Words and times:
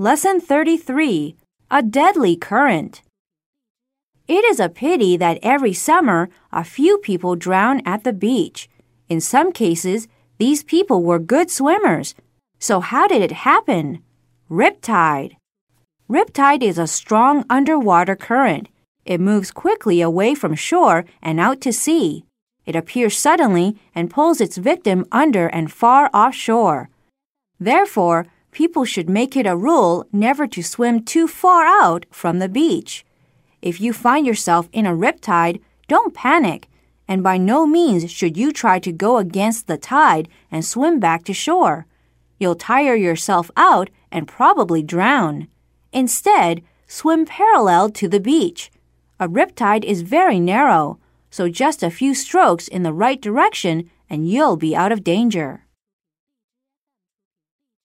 Lesson 0.00 0.38
33 0.40 1.34
A 1.72 1.82
Deadly 1.82 2.36
Current. 2.36 3.02
It 4.28 4.44
is 4.44 4.60
a 4.60 4.68
pity 4.68 5.16
that 5.16 5.40
every 5.42 5.72
summer 5.72 6.28
a 6.52 6.62
few 6.62 6.98
people 6.98 7.34
drown 7.34 7.82
at 7.84 8.04
the 8.04 8.12
beach. 8.12 8.70
In 9.08 9.20
some 9.20 9.50
cases, 9.50 10.06
these 10.38 10.62
people 10.62 11.02
were 11.02 11.18
good 11.18 11.50
swimmers. 11.50 12.14
So, 12.60 12.78
how 12.78 13.08
did 13.08 13.22
it 13.22 13.42
happen? 13.42 14.04
Riptide. 14.48 15.34
Riptide 16.08 16.62
is 16.62 16.78
a 16.78 16.86
strong 16.86 17.44
underwater 17.50 18.14
current. 18.14 18.68
It 19.04 19.20
moves 19.20 19.50
quickly 19.50 20.00
away 20.00 20.36
from 20.36 20.54
shore 20.54 21.06
and 21.20 21.40
out 21.40 21.60
to 21.62 21.72
sea. 21.72 22.24
It 22.64 22.76
appears 22.76 23.18
suddenly 23.18 23.76
and 23.96 24.10
pulls 24.10 24.40
its 24.40 24.58
victim 24.58 25.06
under 25.10 25.48
and 25.48 25.72
far 25.72 26.08
offshore. 26.14 26.88
Therefore, 27.58 28.28
people 28.50 28.84
should 28.84 29.08
make 29.08 29.36
it 29.36 29.46
a 29.46 29.56
rule 29.56 30.06
never 30.12 30.46
to 30.46 30.62
swim 30.62 31.04
too 31.04 31.26
far 31.26 31.64
out 31.66 32.06
from 32.10 32.38
the 32.38 32.48
beach. 32.48 33.04
If 33.60 33.80
you 33.80 33.92
find 33.92 34.26
yourself 34.26 34.68
in 34.72 34.86
a 34.86 34.96
riptide, 34.96 35.60
don't 35.88 36.14
panic, 36.14 36.68
and 37.08 37.22
by 37.22 37.38
no 37.38 37.66
means 37.66 38.10
should 38.10 38.36
you 38.36 38.52
try 38.52 38.78
to 38.78 38.92
go 38.92 39.16
against 39.16 39.66
the 39.66 39.78
tide 39.78 40.28
and 40.50 40.64
swim 40.64 41.00
back 41.00 41.24
to 41.24 41.32
shore. 41.32 41.86
You'll 42.38 42.54
tire 42.54 42.94
yourself 42.94 43.50
out 43.56 43.90
and 44.12 44.28
probably 44.28 44.82
drown. 44.82 45.48
Instead, 45.92 46.62
swim 46.86 47.26
parallel 47.26 47.90
to 47.90 48.08
the 48.08 48.20
beach. 48.20 48.70
A 49.18 49.28
riptide 49.28 49.84
is 49.84 50.02
very 50.02 50.38
narrow, 50.38 50.98
so 51.30 51.48
just 51.48 51.82
a 51.82 51.90
few 51.90 52.14
strokes 52.14 52.68
in 52.68 52.82
the 52.82 52.92
right 52.92 53.20
direction 53.20 53.90
and 54.08 54.28
you'll 54.28 54.56
be 54.56 54.76
out 54.76 54.92
of 54.92 55.04
danger. 55.04 55.64